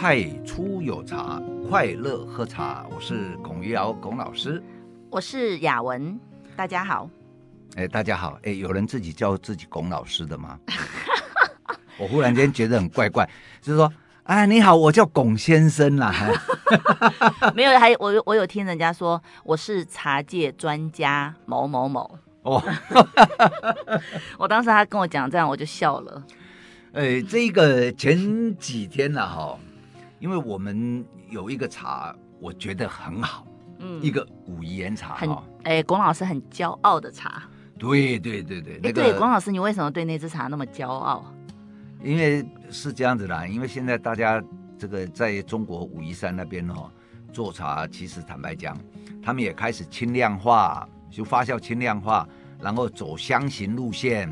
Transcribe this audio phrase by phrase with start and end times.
[0.00, 2.86] 太初有茶，快乐喝茶。
[2.90, 4.62] 我是孔于尧孔老师，
[5.10, 6.18] 我是雅文，
[6.56, 7.10] 大家好。
[7.76, 8.38] 哎，大家好。
[8.44, 10.58] 哎，有人自己叫自己龚老师的吗？
[12.00, 13.28] 我忽然间觉得很怪怪，
[13.60, 13.92] 就是说，
[14.22, 16.14] 哎，你好，我叫龚先生啦。
[17.54, 22.18] 没有，还我我有听人家说我是茶界专家某某某。
[22.44, 22.62] 哦，
[24.40, 26.24] 我当时他跟我讲这样，我就笑了。
[26.94, 29.58] 哎，这个前几天呢，哈。
[30.20, 33.46] 因为我们有一个茶，我觉得很好，
[33.78, 35.28] 嗯，一个武夷岩茶，很
[35.64, 37.42] 哎，龚老师很骄傲的茶，
[37.78, 41.24] 对对对对，那个、对，龚老师，你为什么对那支茶那么骄傲？
[42.02, 44.42] 因为是这样子的，因为现在大家
[44.78, 46.90] 这个在中国武夷山那边哦，
[47.32, 48.76] 做茶，其实坦白讲，
[49.22, 52.28] 他们也开始轻量化，就发酵轻量化，
[52.60, 54.30] 然后走香型路线。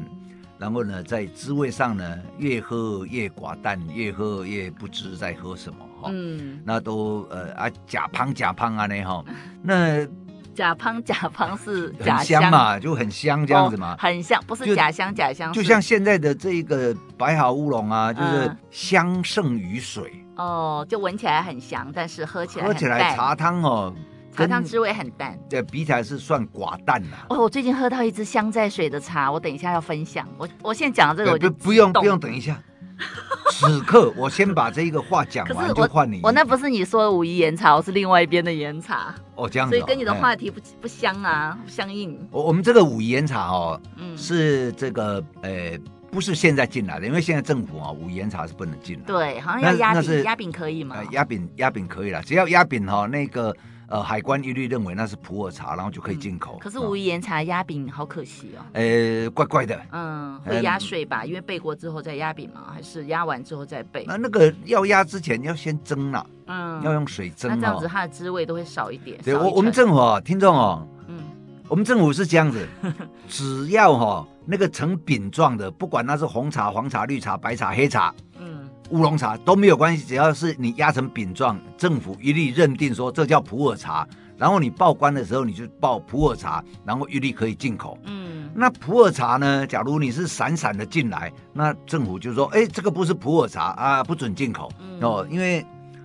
[0.58, 6.10] 然后呢，在滋味上呢，越喝越寡淡，越喝越不知在喝什么哈。
[6.12, 9.24] 嗯，那都呃啊假胖假胖啊那哈，
[9.62, 10.06] 那
[10.54, 20.45] 假胖假胖是假香嘛，就很香这样子嘛，哦、很香，不是假香假香，就像现在的这个白毫乌龙啊，就是香胜于水、嗯。
[20.45, 23.95] 哦，就闻起来很香，但是喝起来喝起来茶汤哦。
[24.34, 27.26] 茶汤滋味很淡，对，比起来是算寡淡呐、啊。
[27.30, 30.29] 哦，我最近喝到一支香在水的茶，我等一下要分享。
[30.38, 32.62] 我我现在讲的这个我就，不不用不用等一下，
[33.51, 36.21] 此刻我先把这一个话讲完 就换你。
[36.23, 39.12] 我那不是你说的武夷岩茶，我是另外一边的岩茶。
[39.34, 42.16] 哦，这样子、哦，所以跟你的话题不不相啊，不相应。
[42.30, 45.76] 我我们这个武夷岩茶哦，嗯，是这个呃，
[46.12, 49.04] 不是现在进来的，因为现在政府啊、哦，武夷岩茶是不能进的。
[49.06, 50.96] 对，好像要压饼，压饼可以吗？
[51.10, 53.56] 压饼压饼可以了，只要压饼哈那个。
[53.88, 56.58] 呃，海关一律认为那是普洱茶，然后就可以进口。
[56.58, 58.60] 嗯、可是武夷岩茶压饼好可惜哦。
[58.74, 59.80] 呃、欸，怪怪的。
[59.92, 61.22] 嗯，会压碎吧？
[61.22, 62.66] 嗯、因为背过之后再压饼吗？
[62.70, 64.04] 还是压完之后再背？
[64.06, 66.26] 那那个要压之前要先蒸了。
[66.48, 67.50] 嗯，要用水蒸。
[67.50, 69.19] 那这样子它的滋味都会少一点。
[69.25, 71.21] 对，我我们政府啊，听众哦，嗯，
[71.66, 72.69] 我们政府是这样子，
[73.27, 78.15] 只要哈、哦、那个成饼状的，不管那是红茶、黄茶、绿茶、白茶、黑茶。
[78.91, 87.98] 乌龙茶都没有关系，只要是你压成饼状，政府一律认定说这叫普洱茶，然后你报关的时候你就报普洱茶，然后一律可以进口。
[88.04, 89.66] 嗯，那普洱茶呢？
[89.66, 94.72] 假如你是散散的进来，那政府就说，哎，这个不是普洱茶啊，不准进口。
[94.81, 95.65] 嗯、哦，因为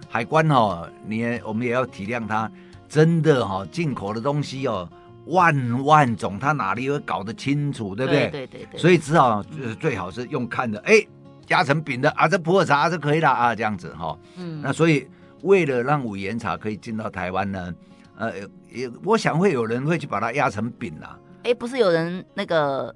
[0.09, 2.51] 海关哦，你也我们也要体谅他，
[2.89, 4.89] 真的哈、哦，进口的东西哦，
[5.27, 8.29] 万万种，他哪里会搞得清楚，对不对？
[8.29, 8.79] 对对对，对。
[8.79, 11.01] 所以只好就是最好是用看的，哎。
[11.49, 14.17] 压成饼的啊，这普洱茶是可以的啊，这样子哈。
[14.37, 15.07] 嗯，那所以
[15.41, 17.73] 为了让武夷岩茶可以进到台湾呢，
[18.17, 18.31] 呃，
[18.71, 21.17] 也我想会有人会去把它压成饼啦。
[21.43, 22.95] 哎，不是有人那个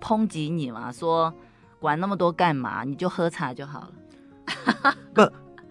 [0.00, 0.92] 抨击你吗？
[0.92, 1.32] 说
[1.80, 2.84] 管那么多干嘛？
[2.84, 4.94] 你就喝茶就好了。
[5.14, 5.22] 不，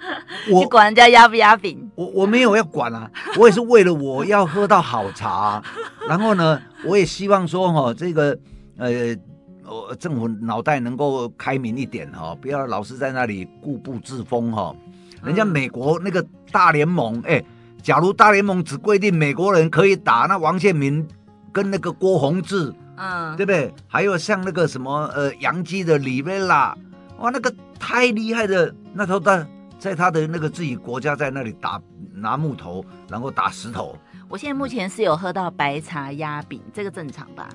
[0.51, 1.91] 我你管人家压不压饼？
[1.95, 5.63] 我我没有要管啊，我也是为了我要喝到好茶。
[6.07, 8.37] 然后呢，我也希望说哈，这个
[8.77, 9.15] 呃。
[9.67, 14.75] 我政府脑袋能够开明一点哈，不要老是在那里固步自封哈。
[15.23, 17.43] 人家美国那个大联盟，哎，
[17.81, 21.05] 假如大联盟只规定美国人可以打，那王建民
[21.51, 23.73] 跟那个郭宏志，嗯，对不对？
[23.87, 26.77] 还有像那个什么呃杨基的里维拉，
[27.17, 29.47] 哇，那个太厉害的，那头在
[29.79, 31.81] 在他的那个自己国家在那里打
[32.13, 33.97] 拿木头，然后打石头。
[34.27, 37.47] 我现在目前是有喝到白茶压饼，这个正常吧？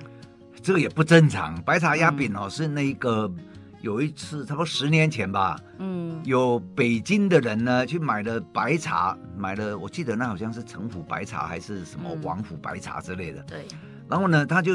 [0.61, 3.29] 这个也不正常，白茶压饼哦，是那个
[3.81, 13.65] 有一次差不多十年前吧，嗯，有北京的人呢去买了白茶，买了我记得那好像是城府白茶还是什么王府白茶之类的，对，
[14.07, 14.73] 然后呢他就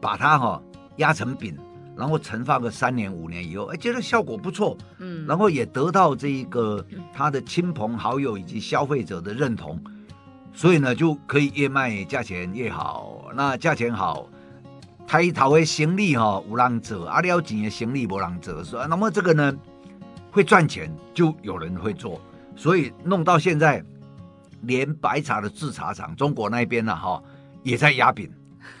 [0.00, 0.60] 把它哈
[0.96, 1.56] 压成饼，
[1.96, 9.80] 然后陈放个三年五年以后，哎，觉得效果不错，嗯，然后也得到这一个他的亲朋好友以及消费者的认同，
[10.52, 14.28] 所以呢就可以越卖价钱越好，那价钱好。
[15.06, 19.54] 抬头的行李哈，有人做，阿了钱的生意无人做，说那么这个呢
[20.30, 22.20] 会赚钱，就有人会做，
[22.56, 23.84] 所以弄到现在，
[24.62, 27.22] 连白茶的制茶厂，中国那边呢哈，
[27.62, 28.30] 也在压饼，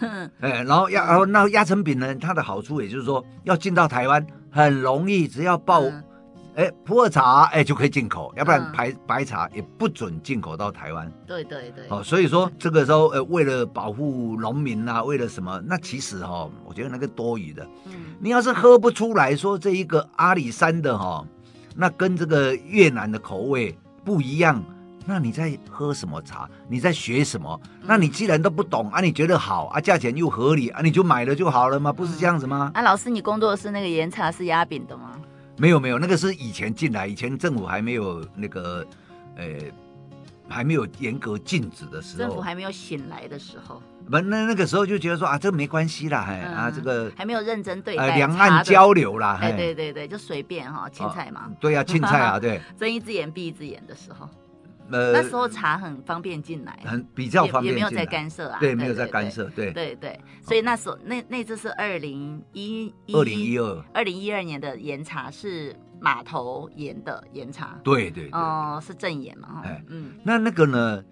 [0.40, 5.82] 哎，然后压，然后那压成饼呢，它的好处也就是说，要进到台湾很容易，只要报。
[6.56, 11.10] 哎，普洱茶哎就可以进口，要不然白、嗯、白茶也不准进口到台湾。
[11.26, 11.84] 对对对。
[11.88, 15.60] 哦，所以说这个时候呃，为了保护农民啊，为了什么？
[15.66, 17.66] 那其实哈、哦，我觉得那个多余的。
[17.86, 17.92] 嗯。
[18.20, 21.26] 你要是喝不出来说这一个阿里山的哈、哦，
[21.74, 24.62] 那跟这个越南的口味不一样，
[25.04, 26.48] 那你在喝什么茶？
[26.68, 27.60] 你在学什么？
[27.82, 31.92] 那你既然都不懂啊，你觉得好啊，价钱又合理啊，你就买了就好了吗？
[31.92, 32.70] 不是这样子吗？
[32.74, 35.10] 啊，老师，你工作的是那个岩茶是压饼的吗？
[35.56, 38.84] 没有没有，那个是以前进来，以前政府还没有那个，
[39.36, 39.44] 呃，
[40.48, 43.80] 还没有严格禁止的时候，政府还没有醒来的时候，
[44.10, 54.28] 不，那那个时候就觉得说啊，这没关系啦，哎、嗯、啊，这个还没有认真对待，呃、两岸交流啦，哎，对对对，就随便哈，青菜嘛，哦、对呀、啊，青菜啊， 对，睁一只眼闭一只眼的时候。
[54.90, 59.94] 呃，那时候茶很方便进来，很比较方便，也没有在干涉啊，对，没有在干涉，对对。
[59.96, 63.84] 对，所以那时候那那支是二零一二零一二。
[63.94, 71.02] 二零一二年的岩茶是码头岩的岩茶，对对哦，是正岩嘛，哎嗯，那那个呢，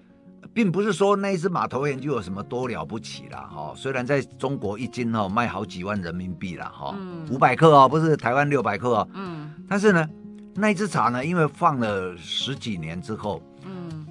[0.53, 3.49] 并不是说那一支码头岩就有什么多了不起啦。
[3.51, 6.95] 哈，虽然在中国一斤哦卖好几万人民币了哈，
[7.31, 10.07] 五百克哦，不是台湾六百克哦，嗯，但是呢，
[10.55, 13.43] 那一支茶呢，因为放了十几年之后。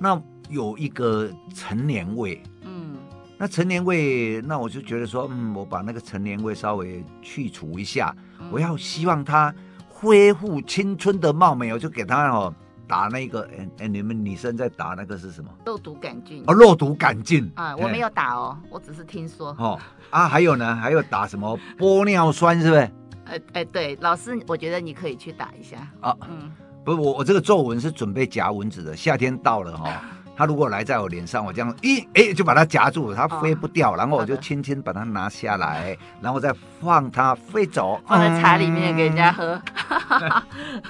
[0.03, 0.19] 那
[0.49, 2.97] 有一个陈年味，嗯，
[3.37, 9.53] 那陈年味，那我就觉得说，嗯，我把那个陈年味稍微去除一下，嗯、我要希望它
[9.87, 12.51] 恢复青春的貌美，我就给它哦
[12.87, 15.51] 打那个，哎哎，你们女生在打那个是什么？
[15.67, 16.43] 肉毒杆菌。
[16.47, 17.49] 哦，肉毒杆菌。
[17.53, 19.55] 啊，我没有打哦，我只是听说。
[19.59, 22.81] 哦啊，还有呢，还有打什么玻尿酸是不是？
[23.25, 25.87] 哎哎，对，老师，我觉得你可以去打一下。
[26.01, 26.51] 啊，嗯。
[26.83, 28.95] 不是我，我这个皱纹是准备夹蚊子的。
[28.95, 29.93] 夏天到了哈、哦，
[30.35, 39.61] 它如果来在我脸上，我这样一哎就把它夹住，它飞不掉，哦、然后我就轻轻把它拿下来，然后再放它飞走，放在茶里面给人家喝。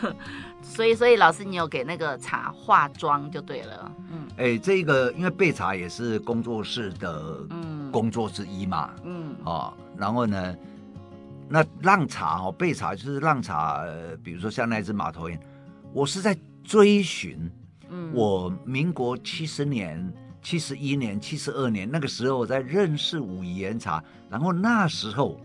[0.02, 0.16] 嗯、
[0.64, 3.92] 所以，所以老师，你有给那个茶化妆就对了。
[4.12, 7.38] 嗯，哎，这个因为备茶也是工作室的
[7.92, 8.92] 工作之一嘛。
[9.04, 10.56] 嗯，哦，然后呢，
[11.50, 13.84] 那浪茶哦，备茶就是浪茶，
[14.24, 15.38] 比如说像那只马头岩。
[15.94, 17.52] 我是在追寻，
[18.14, 25.40] 我民国七十年、七十一年、七十二年那个时候，我在认识武夷岩茶，然后那时候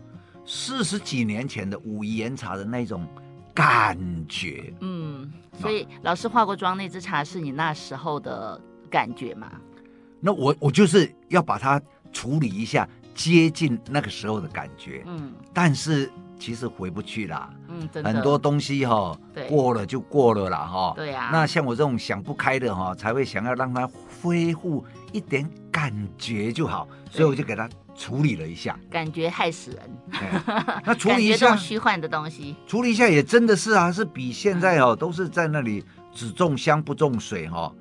[0.45, 3.05] 四十几年前的武夷岩茶的那种
[3.53, 3.97] 感
[4.29, 8.59] 觉，嗯，所以老师化过妆那支茶是你那时候的
[8.89, 9.51] 感觉吗？
[10.19, 11.81] 那我我就是要把它
[12.13, 16.09] 处理一下，接近那个时候的感觉，嗯，但是。
[16.39, 17.51] 其实回不去啦，
[17.93, 21.29] 嗯，很多东西哈、哦，过了就过了啦，哈，对呀。
[21.31, 23.89] 那像我这种想不开的哈，才会想要让它
[24.21, 28.77] 恢复一点感觉就好，所以我就给它处理了一下。
[28.89, 30.21] 感觉害死人，
[30.85, 35.83] 那处理一下虚幻的东西，处理一下也真的是啊，是比现在哦都是在那里
[36.13, 37.71] 只种香不种水哈。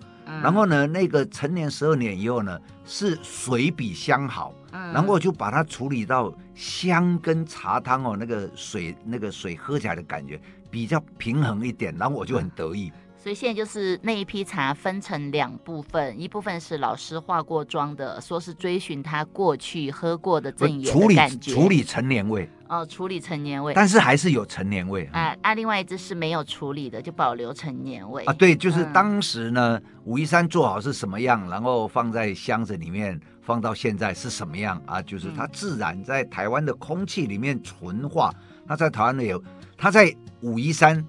[0.43, 4.53] 然后呢，那个陈年十二年以后呢，是水比香好。
[4.93, 10.39] 然后我就把它处理到香跟茶汤哦，那个水那个水喝起来的感觉
[10.71, 12.93] 比较平衡一点，然后我就很得意。
[13.17, 25.37] 所以现在就是那一批茶分成两部分，一部分是老师化过妆的，说是追寻他过去喝过的正岩的感觉，处理陈年味哦，处理成年味，但是还是有成年味啊。
[25.43, 28.33] 啊，另外一只是没有处理的，就保留成年味啊。
[28.33, 33.21] 对，就是当时呢，武夷山做好是什么样，然后放在箱子里面。
[33.47, 35.01] 放到现在是什么样啊？
[35.03, 38.29] 就是它自然在台湾的空气里面纯化。
[38.67, 39.41] 它在台湾呢有，
[39.79, 41.07] 它在武夷山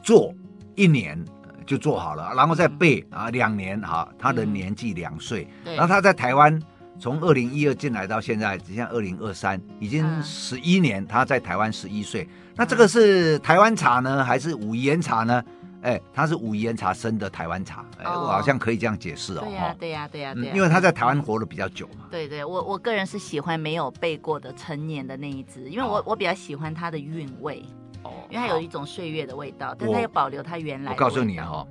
[0.00, 0.32] 做
[0.76, 1.20] 一年
[1.66, 5.48] 就做好了，然后再备啊两年哈，他的年纪两岁。
[5.64, 6.56] 然后他在台湾
[7.02, 12.28] 从二零一二进来到现在，只像二零二三已经十一年，他在台湾十一岁。
[12.54, 15.42] 那这个是台湾茶呢，还是武夷岩茶呢？
[15.82, 19.40] 哎，它是武夷岩茶生的台湾茶，哎，我好像可以这样解释哦。
[19.40, 20.52] 对呀，对呀，对呀，对呀。
[20.54, 22.06] 因为他在台湾活得比较久嘛。
[22.08, 27.64] 对对，我我个人是喜欢没有背过的成年的那一支，因为我我比较喜欢它的韵味。
[28.04, 28.12] 哦。
[28.30, 30.92] 因为它有一种岁月的味道，但它又保留它原来。
[30.92, 31.66] 我告诉你哈，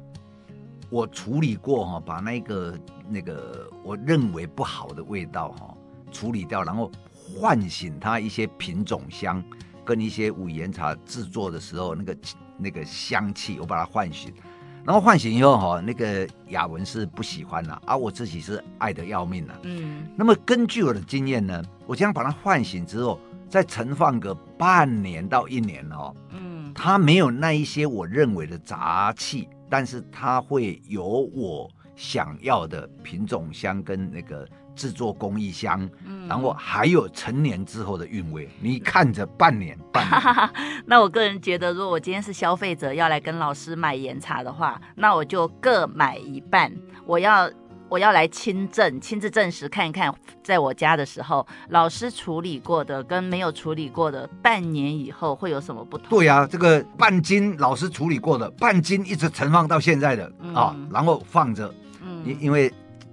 [0.92, 2.80] 我处理过哈，把那个
[3.10, 5.76] 那个我认为不好的味道哈
[6.12, 9.44] 处理掉，然后唤醒它一些品种香，
[9.84, 12.16] 跟一些武夷岩茶制作的时候那个。
[12.64, 14.32] 那个香气，我把它唤醒，
[14.86, 19.60] 然后唤醒以后哈，那个雅文是不喜欢了，而、啊、我自己是爱的要命了。
[19.64, 23.20] 嗯，那么根据我的经验呢，我将把它唤醒之后，
[23.50, 26.16] 再存放个半年到一年哦。
[26.30, 34.48] 嗯，它没有那一些我认为的杂气，但是它会有我想要的品种香跟那个。
[34.74, 40.50] 制作工艺香，嗯，然后还有成年之后的韵味，你看着半年半年。
[40.88, 46.74] 那我个人觉得，如果我今天是消费者要来跟老师买岩茶的话，那我就各买一半。
[47.06, 47.52] 我要
[47.92, 56.08] 我要来亲证，亲自证实看一看，在我家的时候，老师处理过的跟没有处理过的，半年以后会有什么不同？
[56.08, 60.24] 对呀，啊，这个半斤老师处理过的，半斤一直存放到现在的
[60.56, 61.70] 啊，嗯，然后放着，
[62.02, 62.72] 嗯，因因为。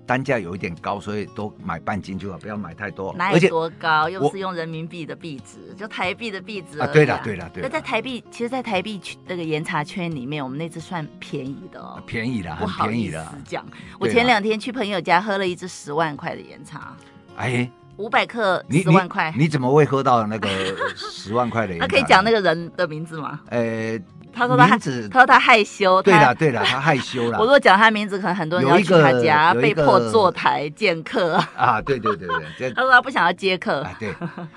[0.09, 3.15] 单价有一点高，所以都买半斤就好，不要买太多。
[3.15, 4.09] 哪有多高？
[4.09, 6.87] 又不是用人民币的币值，就台币的币值啊。
[6.87, 7.69] 对了，对了，对了。
[7.69, 12.03] 那在台币，其实，在台币那个岩茶圈里面，我们那只算便宜的哦。
[12.07, 13.35] 便宜的，很便宜的。
[13.45, 13.63] 讲，
[14.01, 16.97] 我前两天去朋友家喝了一支十万块的岩茶。
[17.37, 20.49] 哎，五百克十万块，你怎么会喝到那个
[20.97, 21.87] 十万块的 岩茶？
[21.87, 23.41] 那可以讲那个人的名字吗？
[23.51, 24.01] 呃。
[24.33, 27.39] 他说他他说他害羞，对了对了，他害羞了。
[27.41, 31.81] 我如果讲他名字，可能很多人要去他家，被迫坐台见客啊。
[31.83, 33.85] 对对对对， 他说他不想要接客。
[33.99, 34.15] 对，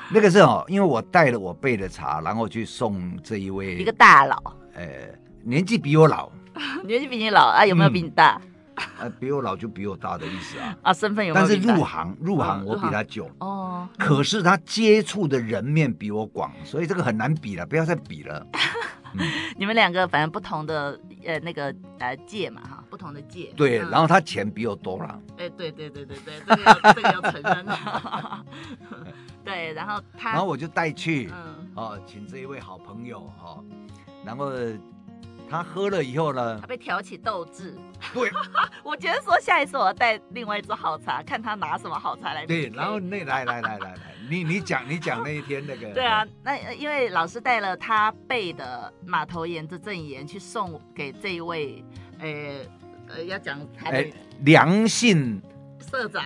[0.10, 4.38] 那个是哦，因为我带了我备的茶，然后去送这一位一个大佬，
[4.76, 4.86] 呃，
[5.44, 6.30] 年纪比我老，
[6.86, 7.66] 年纪比你老啊？
[7.66, 8.40] 有没有比你大？
[9.00, 10.76] 呃，比我老就比我大的意思啊。
[10.82, 18.46] 啊，身份有，但是入行入行我比他久哦，可是他接触的人面比我广，所以这个很难比了，不要再比了。
[19.14, 23.52] 嗯、 你们两个反正不同的呃那个呃界嘛哈，不同的界。
[23.56, 25.22] 对，嗯、然后他钱比我多了。
[25.38, 27.66] 哎，对对对对对，这个要 这个要承认。
[29.44, 30.02] 对，然后
[35.52, 36.58] 他，喝了以后呢？
[36.62, 37.78] 他被挑起斗志。
[38.14, 38.32] 对，
[38.84, 42.46] 我觉得说下一次我要带另外一支好茶，看他拿什么好茶来。
[42.46, 43.98] 对，然后那来来来来来，
[44.30, 45.94] 你你讲你讲那一天那个。
[45.94, 51.84] 对啊，那因为老师带了他背的马头岩的正言去送给这一位，
[52.20, 52.66] 呃
[53.10, 54.06] 呃，要讲他的
[54.40, 55.42] 良性
[55.92, 56.24] 社长，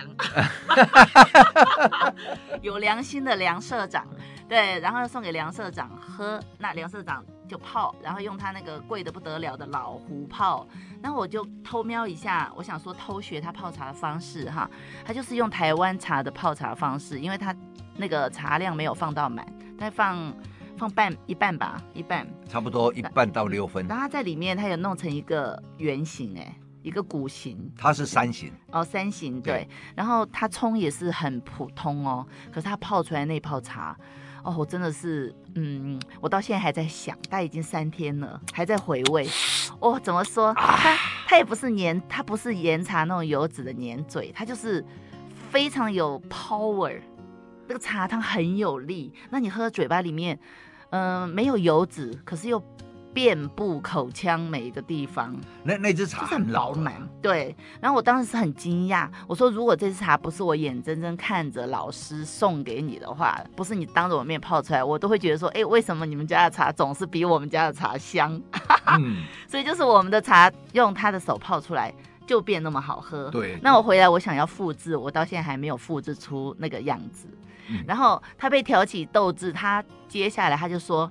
[2.62, 4.06] 有良心的梁社长。
[4.48, 10.66] 对，然后要送给梁社长喝，那梁社长就泡，然后用他那个贵的不得了的老壶泡，
[11.02, 14.68] 然后我就偷瞄一下，我想说偷学他泡茶的方式哈，
[15.04, 17.54] 他就是用台湾茶的泡茶方式，因为他
[17.96, 19.46] 那个茶量没有放到满，
[19.78, 20.34] 他放
[20.76, 29.68] 放半一半吧，一半，差不多一半到六分，然后他在里面他有弄成一个圆形哎，一个鼓形，它是三形哦，三形对，对。
[29.94, 33.96] 然后它冲也是很普通哦，可是它泡出来那泡茶。
[34.46, 39.28] 哦，我真的是，嗯，我到现在还在想，他已经三天了，还在回味。
[39.80, 40.54] 哦，怎么说？
[40.54, 44.84] 它它也不是黏，它不是盐茶那种油脂的黏嘴，它就是
[45.50, 46.96] 非常有 power，
[47.66, 49.12] 那个茶汤很有力。
[49.30, 50.38] 那你喝嘴巴里面，
[50.90, 52.62] 嗯、呃，没有油脂，可是又。
[53.16, 56.92] 遍布口腔每一个地方，那那支茶很饱满，
[57.22, 57.56] 对。
[57.80, 68.38] 然后我当时是很惊讶，我说如果这支茶不是我眼睁睁看着老师送给你的话，不是你当着我面泡出来，我都会觉得说，哎，为什么你们家的茶总是比我们家的茶香？
[69.00, 71.90] 嗯，所以就是我们的茶用他的手泡出来
[72.26, 73.30] 就变那么好喝。
[73.30, 73.58] 对。
[73.62, 77.26] 那我回来我想要复制，我到现在还没有复制出那个样子。
[77.70, 77.82] 嗯。
[77.88, 81.10] 然后他被挑起斗志，他接下来他就说。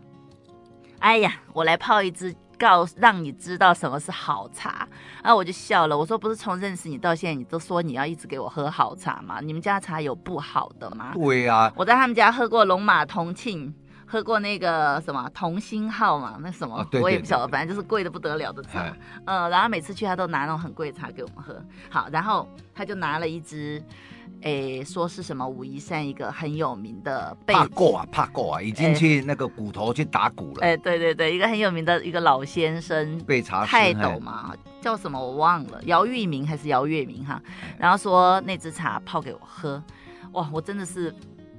[1.05, 4.87] 哎呀，我来泡一支，告让你知道什么是好茶。
[5.23, 9.39] 然后我就笑了，我说不是从认识你到现在，你都说你要一直给我喝好茶吗？
[9.39, 11.11] 你们家茶有不好的吗？
[11.13, 13.71] 对呀、啊，我在他们家喝过龙马同庆，
[14.05, 18.95] 喝过那个什么同心号嘛，那什么、哦、我也不晓得，反正就是贵的不得了的茶。
[19.25, 21.59] 嗯、呃，然后每次去他都拿那种很贵的茶给我们喝。
[21.89, 23.83] 好，然后他就拿了一支。
[24.41, 30.61] 哎，说是什么武夷山一个很有名的怕过啊，怕过啊，已经去那个骨头去打鼓了。
[30.61, 37.41] 哎，对对对，一个很有名的一个老先生，备茶泰斗嘛，叫什么我忘了，姚玉明还是姚月明哈。
[37.77, 39.81] 然后说那支茶泡给我喝，
[40.33, 41.09] 哇，我真的是，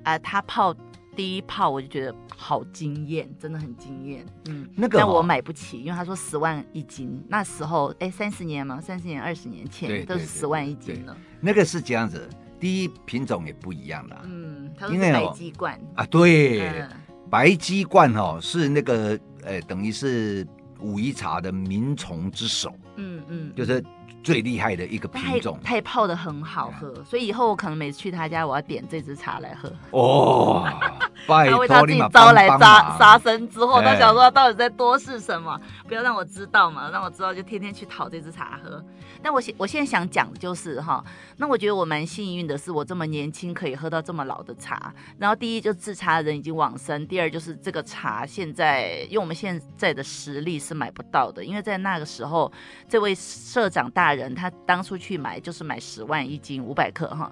[0.03, 0.73] 啊、呃，他泡
[1.17, 4.25] 第一泡我就觉得好惊艳，真的很惊艳。
[4.49, 11.17] 嗯，那个、哦、但我买不起，因为他说十万一斤，那时候哎三十年嘛，三十年二十年前都是十万一斤了。
[11.41, 12.29] 那个是这样子。
[12.61, 16.89] 第一品种也不一样啦，嗯，它是白鸡冠啊，对，嗯、
[17.31, 20.47] 白鸡冠哦是那个呃，等于是
[20.81, 23.83] 武夷茶的名虫之首，嗯嗯，就是。
[24.27, 29.71] 最厉害的一个品种，它也泡的很好喝，所以以后我可能每次去他家，我要点这支茶来喝。
[29.93, 30.69] 哦，
[31.29, 35.57] 拜托他自己招来杀杀生之后，他想说他到底在多事什么？
[35.87, 38.85] 不要让我知道嘛，让我知道就天天去讨这支茶喝。
[39.23, 41.03] 但我现我现在想讲的就是哈，
[41.37, 44.93] 那我觉得我蛮幸运的是，我这么年轻可以喝到这么老的茶。
[45.19, 52.51] 然后第一就制茶的人已经往生，第二就是这个茶现在用我们现在的实力是买不到的，因为在那个时候，
[52.89, 54.35] 这位社长大人。
[54.35, 57.31] 他当初去买就是买十万一斤五百克哈，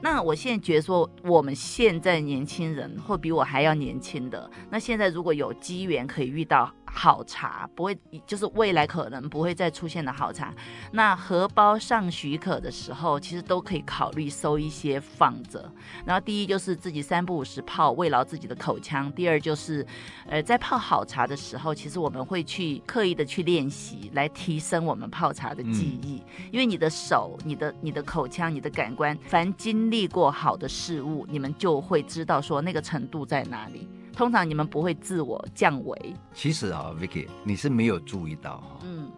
[0.00, 10.52] 那我现在觉得说我们现在年轻人或比我还要年轻的，那现在如果有机缘可以遇到好茶，不会就是未来可能不会再出现的好茶。
[10.92, 15.72] 那荷包上许可的时候，其实都可以考虑收一些放着。
[16.04, 19.86] 然后第一就是自己三不五时泡，慰劳自己的口腔；第二就是，
[20.26, 26.22] 呃，在泡好茶的时候，其实我们会去刻意的去练习，来提升我们泡茶的技艺。
[26.38, 33.88] 嗯、因为你的手、你的、你的口腔、你的感官，凡经历过好的事物，你们就会知道说那个程度在哪里。
[34.20, 36.14] 通常你们不会自我降维。
[36.34, 39.10] 其实啊，Vicky，你是没有注意到哈，嗯，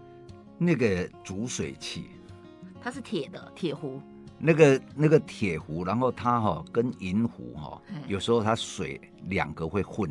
[0.57, 2.05] 那个煮水器，
[2.81, 4.01] 它是铁的铁壶，
[4.39, 10.09] 那个那个铁壶，然后它哈跟银壶哈，有时候它水两个会混，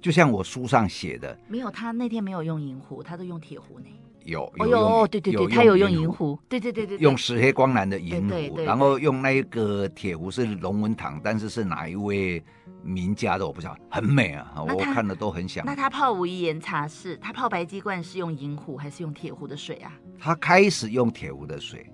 [0.00, 3.86] 就像我书上写的，没有，他那天没有用银壶，他都用铁壶呢。
[4.24, 12.42] 有有用，对对对，他有用银壶，对对对对，用石黑光南的银壶，然后用那个铁壶是龙文堂，但是是哪一位
[12.82, 15.64] 名家的我不晓得，很美啊，我看了都很想。
[15.64, 19.92] 那他泡武夷岩茶是，他泡白鸡冠是用银壶还是用铁壶的水啊？
[20.18, 21.90] 他开始用铁壶的水，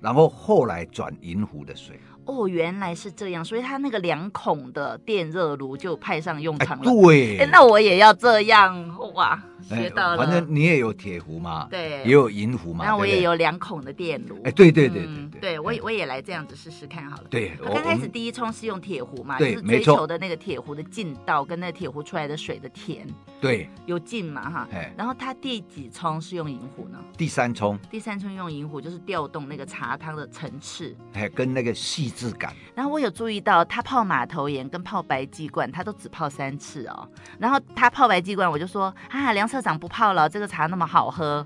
[0.00, 1.98] 然后后来转银壶的水。
[2.26, 6.84] 哦，原来是这样，所以他那个两孔的电热炉就派上用场了。
[6.84, 9.42] 对，那我也要这样哇。
[9.62, 12.84] 学到了，反正你也有铁壶嘛，对，也有银壶嘛。
[12.84, 14.40] 那我也有两孔的电炉。
[14.44, 17.24] 哎，对对对对对，我我也来这样子试试看好了。
[17.30, 23.06] 对，我刚开始第一冲是用铁壶嘛，就是追求的那个铁壶的劲道跟那个铁壶出来的水的甜。
[23.40, 24.68] 对，有劲嘛哈。
[24.96, 26.98] 然后他第几冲是用银壶呢？
[27.16, 27.78] 第三冲。
[27.90, 32.54] 第三冲用银壶就是调动那个茶汤的层次，哎，跟那个细致感。
[32.74, 37.08] 然后我有注意到，他泡马头岩跟泡白鸡冠，他都只泡三次哦。
[37.38, 40.28] 然后他泡白鸡冠，我就说啊，梁策长不泡了。
[40.28, 41.44] 这个茶那么好喝，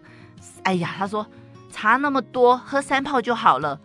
[0.65, 1.27] 哎呀，他说
[1.73, 3.81] 茶那么多，喝三泡就好了。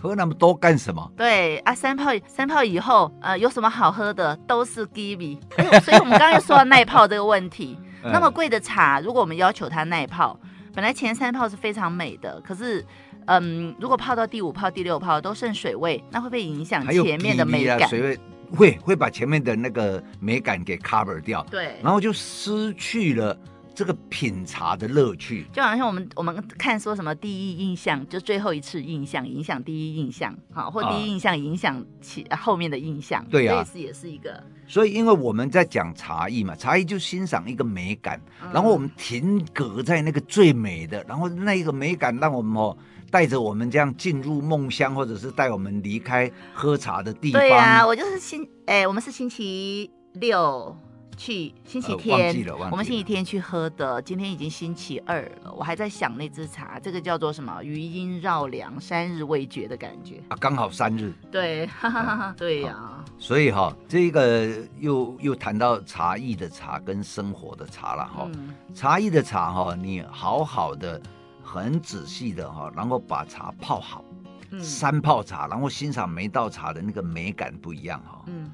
[0.00, 1.10] 喝那么多干什么？
[1.16, 4.36] 对啊，三泡三泡以后，呃，有什么好喝的？
[4.46, 5.38] 都是 give。
[5.80, 7.78] 所以我们刚刚又说到耐泡这个问题。
[8.04, 10.38] 那么贵的茶，如果我们要求它耐泡，
[10.74, 12.84] 本来前三泡是非常美的，可是，
[13.24, 17.88] 嗯，如果泡到第五泡、第六泡都剩水味，那会不会影响前面的美感？
[17.88, 18.18] 水味
[18.54, 21.42] 会会把前面的那个美感给 cover 掉。
[21.50, 23.34] 对，然后就失去了。
[23.74, 34.42] 这个品茶的乐趣，就好像我们我们看说什么第一印象，就最后一次印象影响第一印象，好，或第一印象影响其后面的印象，对呀，这也是也是一个。
[34.66, 42.76] 所以，因为我们在讲茶艺嘛，茶艺就欣赏一个美感，嗯、然后我们停格在那个最美的，然后那一个美感让我们哦
[43.10, 47.40] 带着我们这样进入梦乡，或者是带我们离开喝茶的地方。
[47.40, 50.74] 对呀、啊，我就是星哎，我们是星期六。
[51.14, 54.00] 去星期天，呃、我们星期天去喝的。
[54.02, 57.62] 今天已经星期二了，我还在想那支茶，这个叫做什么？
[57.62, 61.12] 余音绕梁，三日未绝的感觉啊，刚好三日。
[61.30, 63.04] 对，哈哈哈哈对呀、啊。
[63.18, 64.48] 所以哈，这个
[64.78, 68.28] 又又谈到茶艺的茶跟生活的茶了哈。
[68.34, 71.00] 嗯、茶艺的茶哈，你好好的、
[71.42, 74.04] 很仔细的哈，然后把茶泡好，
[74.50, 78.22] 嗯、三泡茶，然后欣赏每道茶的那个美感不一样哈。
[78.26, 78.50] 嗯。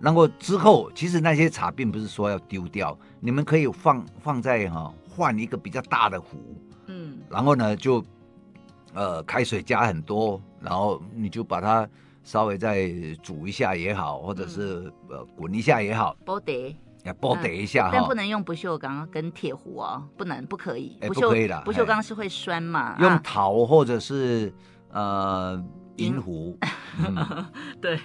[0.00, 8.02] 然后之后，其实那些茶并不是说要丢掉，你们可以放放在哈，换一个比较大的壶，嗯，然后呢就，
[8.94, 11.86] 呃，开水加很多，然后你就把它
[12.24, 12.90] 稍微再
[13.22, 24.50] 煮一下也好，或者是呃滚一下也好，煲得，要煲得一下哈，但不能用不锈钢跟铁壶哦，不能不可以，不可以的，不锈钢是会酸嘛，用陶或者是
[24.92, 25.62] 呃。
[26.00, 26.56] 银壶，
[26.98, 27.46] 嗯、
[27.80, 27.98] 对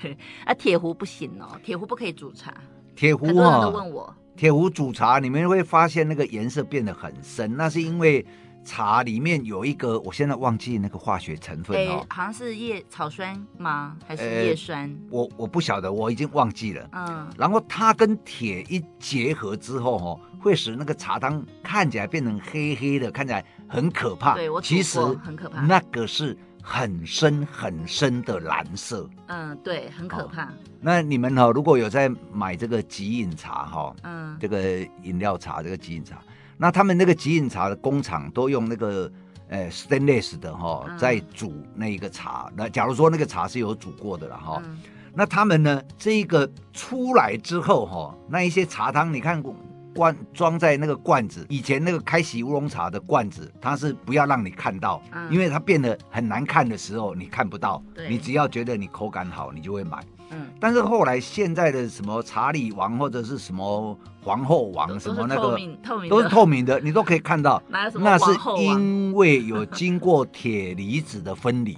[0.45, 2.53] 啊，铁壶不行哦，铁壶不可以煮茶。
[2.95, 8.25] 铁壶啊，很多人都问我，铁壶煮茶，你们会发现那个颜色变得很深，那是因为
[8.63, 13.95] 茶里面有一个，我现在忘记那个化学成分哦，好像是叶草酸吗？
[14.07, 14.93] 还是叶酸？
[15.09, 16.89] 我我不晓得，我已经忘记了。
[16.93, 24.33] 嗯，然后它跟铁一结合之后，哦，会使那个茶汤看起来变成黑黑的，看起来很可怕。
[24.35, 26.37] 对，我其实很可怕，那个是。
[26.67, 30.51] 很深很深的蓝色，嗯，对，很可怕。
[30.81, 36.17] 那你们哈，如果有在买这个即饮茶哈，嗯，这个饮料茶，这个即饮茶，
[36.57, 39.09] 那他们那个即饮茶的工厂都用那个
[39.47, 42.51] 呃 stainless 的哈，在煮那一个茶。
[42.55, 44.59] 那假如说那个茶是有煮过的了哈，
[45.13, 49.55] 那他们呢，这个出来之后哈，那一些茶汤，你看过。
[49.95, 57.81] 罐装在那个罐子，以前那个开洗乌龙茶的罐子，它是不要让你看到，嗯、因为它变得很难看的时候，你看不到。
[58.09, 60.03] 你只要觉得你口感好，你就会买。
[60.31, 60.47] 嗯。
[60.59, 65.57] 但是后来现在的什么查理王或者是什么皇后王什么那个，
[66.09, 67.63] 都是透明的，你都可以看到。
[67.69, 68.25] 那是
[68.59, 71.77] 因为有经过铁离子的分离。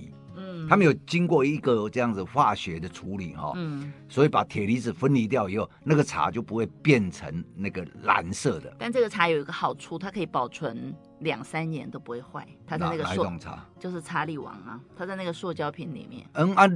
[0.68, 0.70] 嗯。
[0.70, 8.76] 他们有经过一个这样子化学的处理哈，嗯，所以把铁离子分离掉以后，那个茶就不会变成那个蓝色的。
[8.78, 12.46] 但这个茶有一个好处，它可以保存两三年都不会坏。
[12.66, 13.66] 它在那个塑哪种茶？
[13.80, 16.28] 就是茶里王啊，它在那个塑胶瓶里面。
[16.34, 16.70] 嗯啊。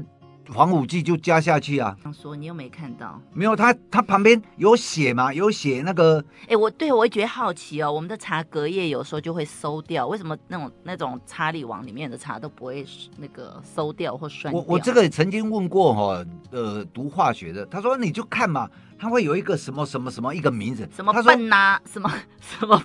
[0.53, 1.95] 防腐剂就加下去啊！
[2.13, 3.19] 说你又没看到？
[3.33, 5.33] 没有，它它旁边有写嘛？
[5.33, 6.23] 有写那个？
[6.41, 7.91] 哎、欸，我对我也觉得好奇哦。
[7.91, 12.85] 我们的茶隔夜有时候就会馊掉，为什么那种那种茶里王里面的茶都不会
[13.17, 14.59] 那个馊掉或酸掉？
[14.59, 22.11] 我我这个曾经问过哈、哦，呃，读化学的，他说你就看嘛，它会有一个什么什么什么一个名字，什么笨呐、啊，什么
[22.41, 22.75] 什么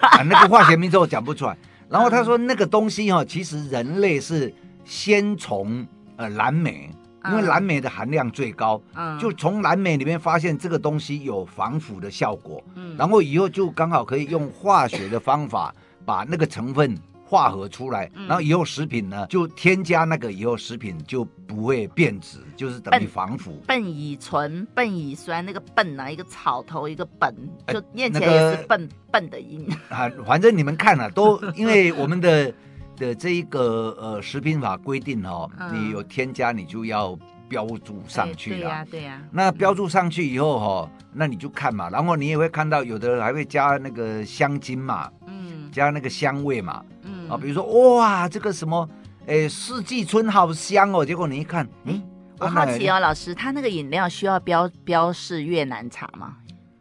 [0.00, 1.56] 啊，那个化学名字我讲不出来。
[1.88, 5.84] 然后他说那个东西哈、哦，其实人类是先从
[6.16, 6.88] 呃蓝莓。
[7.28, 15.74] 因为蓝莓的含量最高，嗯，就从蓝莓里面发现这个东西有防腐的效果，嗯，然后以后就刚好可以用化学的方法
[16.06, 23.62] 把那个成分化合出来，嗯，然后以后食品呢就添加那个以后食品就不会变质，就是等于防腐。
[23.68, 27.34] 苯乙醇、苯乙酸，那个苯啊，一个草头一个苯，
[27.68, 30.10] 就念起来也是笨笨的音啊。
[30.26, 32.52] 反正你们看了，啊，都因为我们的。
[33.00, 38.56] 的这一个呃食品法规定哦，嗯、你有添加你就要标注上去了。
[38.58, 39.28] 对呀、啊，对呀、啊。
[39.32, 48.86] 那标注上去以后哈、哦，嗯、那你就看嘛，然后你也会看到有的还会加那个香精嘛，嗯，加那个香味嘛，嗯啊，比如说哇这个什么，
[49.26, 52.02] 哎四季春好香哦，结果你一看，嗯，
[52.38, 56.36] 我好奇哦，老师，他那个饮料需要标标示越南茶吗？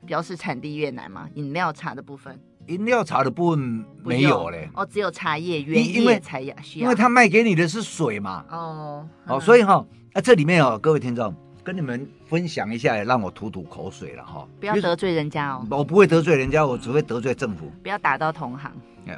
[0.05, 1.29] 标示产地越南吗？
[1.35, 2.37] 饮料茶的部分。
[2.69, 18.71] 饮料茶的部分没有嘞，哦，只有茶叶原叶才要需要，因为他卖给你的是水嘛，哦，哦，所以哈，啊，这里面哦，各位听众跟你们分享一下，也让我吐吐口水了哈，不要得罪人家哦，我不会得罪人家，我只会得罪政府，不要打到同行，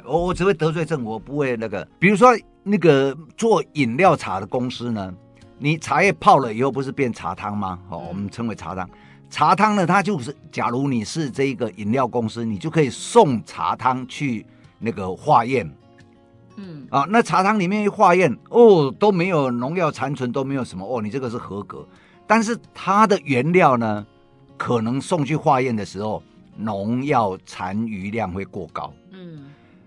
[0.04, 2.30] 我我只会得罪政府，我不会那个，比如说
[2.62, 5.14] 那个做饮料茶的公司呢，
[5.58, 7.78] 你茶叶泡了以后不是变茶汤吗？
[7.90, 8.88] 哦，我们称为茶汤。
[9.32, 14.44] 茶汤呢，它就是，假如你是这个饮料公司，你就可以送茶汤去
[14.78, 15.66] 那个化验，
[16.56, 21.88] 嗯，啊，那茶汤里面一化验，哦，都没有农药残存，都没有什么，哦，你这个是合格。
[22.26, 24.06] 但是它的原料呢，
[24.58, 26.22] 可能送去化验的时候，
[26.58, 29.46] 农药残余量会过高，嗯，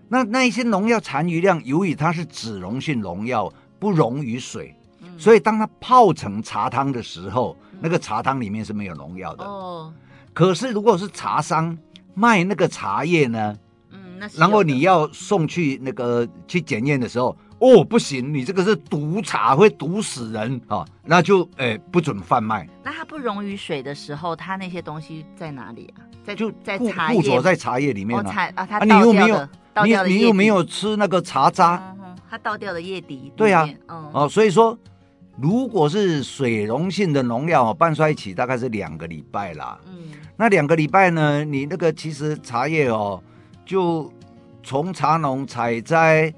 [0.09, 4.75] 那那一些农药残余量，由于它是脂溶性农药，不溶于水。
[5.17, 9.43] 所以，当它泡成茶汤的时候，嗯、那个茶汤里面是没有农药的。
[9.43, 9.93] 哦。
[10.33, 11.77] 可是，如果是茶商
[12.13, 13.57] 卖那个茶叶呢？
[13.91, 14.37] 嗯，那是。
[14.37, 20.87] 然后你要送去那个去检验的时候，哦，不行，你这个是毒茶，会毒死人啊、哦！
[21.05, 22.67] 那就诶不准贩卖。
[22.83, 26.03] 那它不溶于水的时候，它那些东西在哪里啊？
[26.25, 27.15] 在就在茶叶。
[27.15, 28.23] 附着在茶叶里面、啊。
[28.27, 29.05] 哦，茶啊，它倒掉的。
[29.05, 31.95] 你又没有，你你又没有吃那个茶渣？
[32.29, 33.31] 它倒掉的叶底。
[33.37, 33.65] 对啊。
[33.87, 34.77] 嗯、哦，所以说。
[35.37, 39.77] 如果是水溶性的农药，半衰期大概是两个礼拜啦。
[39.85, 43.21] 嗯，那两个礼拜呢，你那个其实茶叶哦，
[43.65, 44.11] 就
[44.63, 46.33] 从茶农采摘，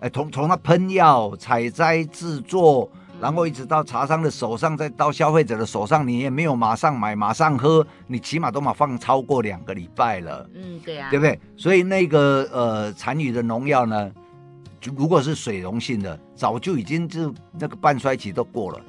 [0.00, 10.46] 哎，从从它喷药、采摘、制作，然后一直到茶商的手上，再到消费者的手上，你也没有马上买、马上喝，你起码都嘛放超过两个礼拜了。
[10.54, 11.40] 嗯，对啊，对不对？
[11.56, 14.12] 所以那个呃残余的农药呢？
[14.96, 18.80] 如果是水溶性的，早就已经就那个半衰期都过了。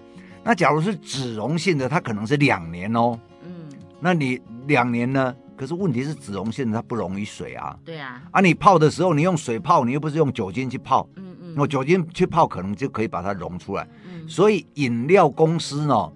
[0.43, 3.19] 那假如是脂溶性的，它可能是两年哦。
[3.43, 5.35] 嗯，那你两年呢？
[5.57, 7.77] 可是问题是脂溶性的它不溶于水啊。
[7.85, 8.21] 对啊。
[8.31, 11.07] 啊，你泡的时候你用水泡，你又不是用酒精去泡。
[11.15, 11.55] 嗯嗯。
[11.55, 13.87] 用酒精去泡可能就可以把它溶出来。
[14.05, 14.27] 嗯。
[14.27, 16.11] 所以饮料公司呢，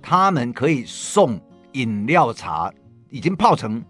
[0.00, 1.40] 他们可以送
[1.72, 2.72] 饮料茶
[3.10, 3.84] 已经泡成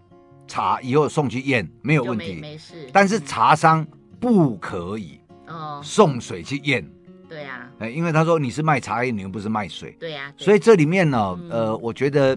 [0.46, 2.40] 茶以后送去验，没有问题。
[2.40, 2.88] 没事。
[2.92, 3.86] 但是茶商
[4.18, 5.20] 不可以。
[5.46, 6.84] 哦，送水去验，
[7.28, 12.36] 对呀，哎，因为他说你是卖茶叶，你又不是卖水，对呀，所以这里面呢，呃，我觉得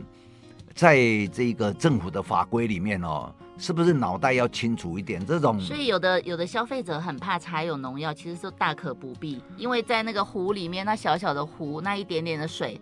[0.73, 5.25] 在这个政府的法规里面哦，是不是脑袋要清楚一点？
[5.25, 12.79] 这种，所以有的有的消费者很怕茶有农药，其实是大可不必，因为在那个壶里面，那小小的壶，那一点点的水，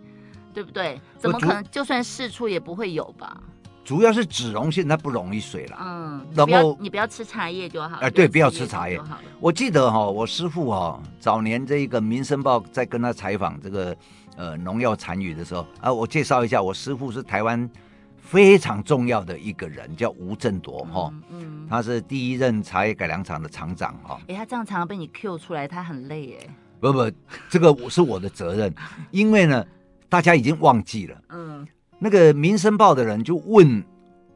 [0.52, 1.00] 对不对？
[1.16, 3.40] 怎么可能就算试出也不会有吧？
[3.86, 5.78] 主要是脂溶性，它不溶于水了。
[5.80, 7.98] 嗯，然后你不要吃茶叶就好。
[7.98, 9.00] 哎、呃，对，不要吃茶叶。
[9.38, 13.96] 我记得哈、哦，我师父哈、哦，早年这个《民生报》在跟他采访这个
[14.34, 17.70] 呃农药残余的时候啊，我介绍一下，我师父是台湾
[18.16, 21.08] 非常重要的一个人，叫吴振铎哈。
[21.30, 24.18] 嗯，嗯他是第一任茶叶改良厂的厂长哈。
[24.22, 26.48] 哎、欸，他这样常常被你 Q 出来，他很累哎。
[26.80, 27.08] 不不，
[27.48, 28.74] 这个我是我的责任，
[29.12, 29.64] 因为呢，
[30.08, 31.16] 大家已经忘记了。
[31.28, 31.64] 嗯。
[31.98, 33.82] 那个《民生报》的人就问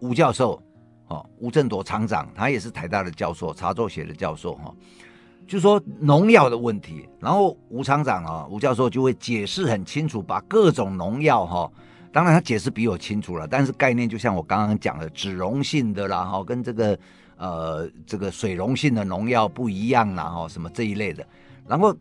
[0.01, 0.61] 吴教授，
[1.09, 4.75] 哦，吴振铎厂长，他也是台大的教授，茶作学的教授，哈，
[5.47, 7.07] 就说农药的问题。
[7.19, 11.71] 然后吴厂长啊，吴教授就会解释很清楚，把各种农药哈，
[12.11, 16.99] 当然他解释比我清楚了，但是概念就像我刚刚讲的，脂溶性的啦哈，跟这个
[17.37, 21.27] 呃这个水溶性的农药不一样啦哈，什么这一类的。
[21.69, 21.95] 然后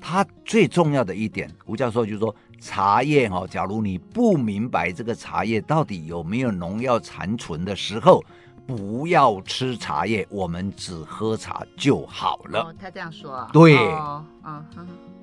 [0.00, 2.34] 他最重要的一点，吴教授就说。
[2.64, 8.24] 茶叶哈，假如你不明白这个茶叶到底有没有农药残存的时候，
[8.66, 12.60] 不要吃茶叶，我们只喝茶就好了。
[12.60, 13.50] 哦，他这样说啊？
[13.52, 14.66] 对，嗯、哦，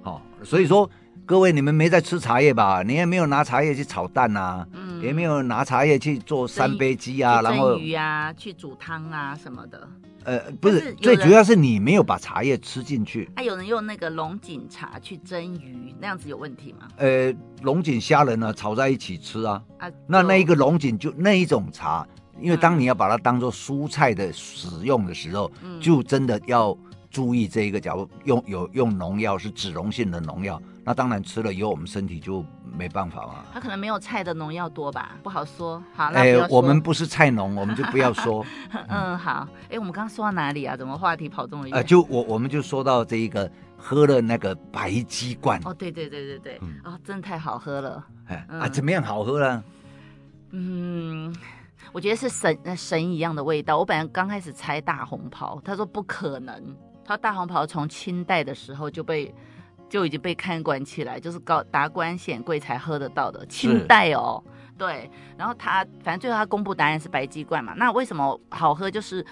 [0.04, 0.88] 好、哦，所以说
[1.26, 2.84] 各位你们没在吃茶叶吧？
[2.84, 9.88] 你也没有拿茶叶去炒蛋啊，嗯，也没有拿茶叶去做三杯鸡啊，然后鱼啊，去煮汤啊什么的。
[10.24, 13.28] 呃，不是，是最主要是你没有把茶叶吃进去。
[13.36, 16.88] 啊，有人用那个龙井茶去蒸鱼，那样子有问题吗？
[16.98, 19.64] 呃，龙井虾仁呢炒在一起吃啊。
[19.80, 22.06] 啊，那那一个龙井就那一种茶，
[22.40, 26.78] 因为当你要把它当做蔬菜的使用的时候，嗯、就真的要
[27.10, 32.46] 注意这一个，假如用有用农药是脂溶性的农药，那当然吃了以后我们身体就。
[32.74, 35.84] 没办法嘛，它可能没有菜的农药多吧，不好说。
[35.94, 38.44] 好，那、欸，我们不是菜农，我们就不要说。
[38.88, 39.46] 嗯，好。
[39.64, 40.76] 哎、欸，我们刚刚说到哪里啊？
[40.76, 41.76] 怎么话题跑这么远？
[41.76, 45.60] 呃，就我我们就说到这一个喝了那个白鸡冠。
[45.66, 48.04] 哦，对对对对对，嗯、哦，真的太好喝了。
[48.28, 49.64] 哎、嗯、啊，怎么样好喝呢？
[50.52, 51.36] 嗯，
[51.92, 53.78] 我觉得是神神一样的味道。
[53.78, 59.36] 我本来刚开始猜大红袍，他说不可能，他说大红袍从清代的时候就被。
[59.92, 64.42] 就已经被看管起来，就是高达官显贵才喝得到的清代哦。
[64.78, 67.74] 对，然后他反正最后他公布答案是白鸡冠嘛。
[67.76, 68.90] 那为什么好喝？
[68.90, 69.24] 就是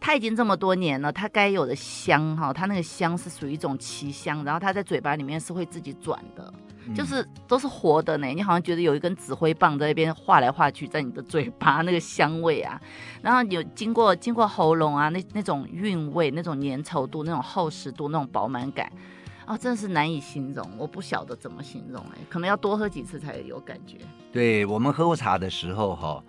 [0.00, 6.52] 他已经这么多年了，它该有的香哈，它那个香是属于一种奇香，然后它在嘴巴里面是会自己转的，
[6.84, 8.26] 嗯、就是都是活的呢。
[8.26, 12.78] 你好像觉得有一根指挥棒在那边画来画去，在你的嘴巴 那个香味啊，
[13.22, 18.90] 然后有经过经过喉咙啊，那那种韵味、那种粘稠度、那种厚实度、那种饱满感。
[19.46, 23.98] 哦，真的是难以形容，我不晓得怎么形容哎，可能要多喝几次才有感觉。
[24.32, 26.22] 对，我们喝茶的时候哈，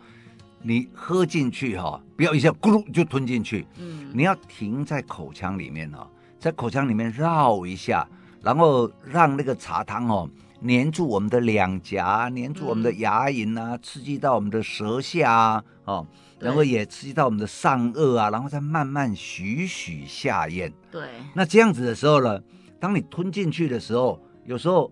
[0.62, 8.08] 你喝进去哈，不要一下咕噜就吞进去，嗯，你要停在口腔里面哈，在口腔里面绕一下，
[8.42, 10.30] 然后让那个茶汤哦
[10.68, 16.08] 粘住我们的两颊，粘住我们的牙龈啊，嗯、刺激到我们的舌下啊，哦，
[16.40, 20.74] 然后也刺激到我们的上颚啊，然后再慢慢徐徐下咽。
[20.92, 22.42] 对，那这样子的时候呢？
[22.84, 24.92] 当你吞进去的时候，有时候，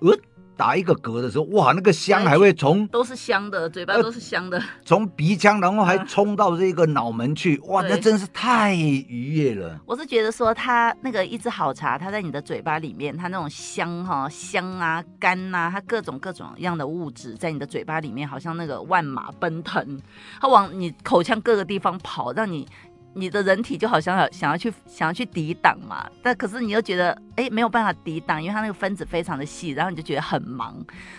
[0.00, 0.18] 呃，
[0.56, 9.80] 打一个嗝的时候，哇，那个香还会从都是香的，嘴巴都是香的，呃、从鼻腔，然后还冲到这个脑门去，啊、哇，那真是太愉悦了。
[9.86, 20.00] 我是觉得说，它那个一支好茶，它在你的嘴巴里面，它那种香哈、哦、香啊、甘啊，它各种各种样的物质在你的嘴巴里面，好像那个万马奔腾，
[20.40, 22.66] 它往你口腔各个地方跑，让你。
[23.14, 30.74] 你的人体就好像想想要去想要去抵挡嘛，但可是你又觉得哎、欸、没有办法抵挡，因为它那个分子非常的细，然后你就觉得很忙。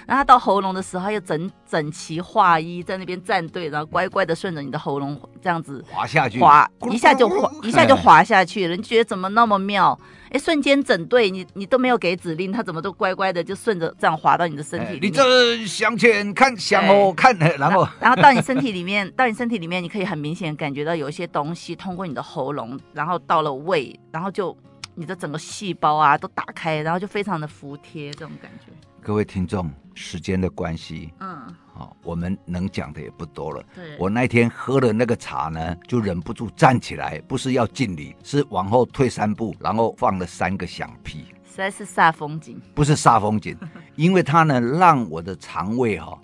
[0.07, 8.75] 然后它到喉咙的时候又整整齐划一在那边站队，然后乖乖的顺着你的喉咙这样子滑下去，滑一下就滑一下就滑下去了。
[8.75, 9.99] 你觉得怎么那么妙？
[10.31, 15.11] 哎，瞬间整队，你你都没有给指令，他怎么都乖乖的就顺着这样滑到你的身体里面？
[15.11, 24.55] 你这向前看，向后看，然后然后到你身体里面， 到你身体里面，你可以很明显感觉到有一些东西通过你的喉咙，然后到了胃，然后就
[24.95, 28.71] 你的整个细胞啊都打开，然后就非常的服帖，这种感觉。
[29.01, 31.55] 各位听众，时间的关系，嗯。
[31.73, 33.63] 好我们能讲的也不多了。
[33.73, 41.27] 对，我那天喝了那个茶呢，就忍不住站起来，不是要敬礼，是往后退三步，然后放了三个响屁。
[41.45, 43.57] 实在是煞风景，不是煞风景，
[43.95, 46.19] 因为它呢让我的肠胃哈、哦、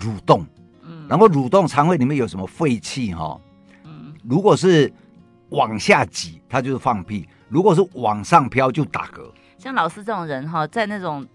[0.00, 0.46] 蠕动，
[0.82, 3.40] 嗯，然后蠕动肠胃里面有什么废气哈、哦，
[3.84, 4.90] 嗯，如果是
[5.50, 9.30] 往下挤，它就是放屁；如果是往上飘，就打嗝。
[9.58, 11.26] 像老师这种人哈、哦，在那种。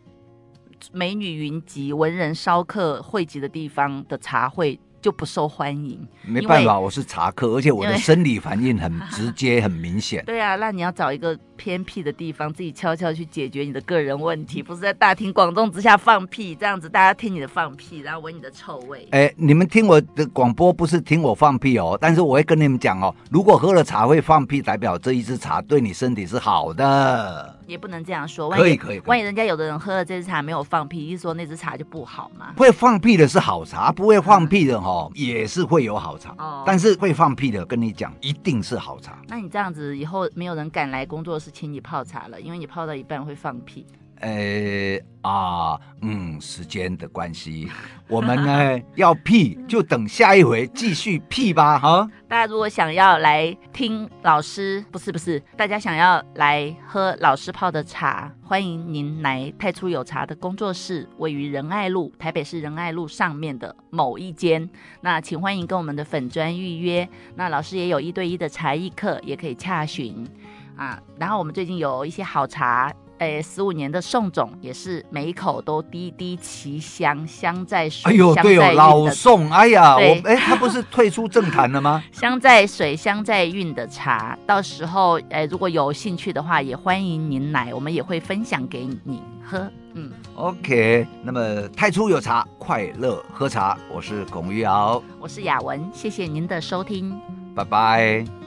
[0.92, 6.08] 美女云集、文人骚客汇集的地方的茶会就不受欢迎。
[6.24, 10.24] 没办法，我是茶客，而且我的生理反应很直接、很明显。
[10.28, 19.08] 对啊，那你要找一个偏僻的地方，自己悄悄去解决你的个人问题， 不是在大庭广众之下放屁，这样子大家听你的放屁，然后闻你的臭味。
[19.12, 27.60] 哎，你们听我的广播不是听我放屁哦，但是我会跟你们讲哦，如果喝了茶会放屁，代表这一支茶对你身体是好的。
[27.68, 29.00] 也不能这样说，可以可以。
[29.06, 32.54] 万一人家有的人喝了这支茶没有放屁，一说那支茶就不好嘛？
[32.58, 36.34] 会放屁的是好茶，不会放屁的哈、嗯、也是会有好茶。
[36.38, 39.18] 哦，但是会放屁的，跟你讲，一定是好茶。
[39.28, 43.86] 那你这样子以后没有人敢来工作室请你泡茶了，因为你泡到一半会放屁。
[44.20, 47.70] 呃啊，嗯，时间的关系，
[48.08, 52.10] 我们呢要辟就等下一回继续辟吧，哈。
[52.28, 64.68] 大家如果想要来听老师，不是不是，大家想要来喝老师泡的茶，欢迎您来太初有茶的工作室，位于仁爱路，台北市仁爱路上面的某一间。
[65.02, 67.08] 那请欢迎跟我们的粉砖预约。
[67.36, 70.28] 那老师也有一对一的茶艺课，也可以洽询
[70.76, 71.00] 啊。
[71.20, 72.92] 然后我们最近有一些好茶。
[73.22, 82.04] 哎，十五年的宋总也是每一口都滴滴奇香，香在水，哎呦，对哦，老宋，哎呀，我哎，他不是退出政坛了吗？
[82.12, 89.72] 香在水，香在韵的茶，到时候哎，如果有兴趣的话，也欢迎您来，我们也会分享给你喝。
[89.94, 97.16] 嗯，OK，那么太初有茶，快乐喝茶，我是龚玉瑶，我是雅文，谢谢您的收听，
[97.54, 98.41] 拜拜。